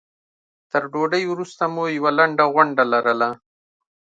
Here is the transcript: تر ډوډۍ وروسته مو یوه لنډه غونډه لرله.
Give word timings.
تر 0.71 0.83
ډوډۍ 0.91 1.23
وروسته 1.27 1.63
مو 1.73 1.83
یوه 1.97 2.11
لنډه 2.19 2.45
غونډه 2.53 2.83
لرله. 2.93 3.29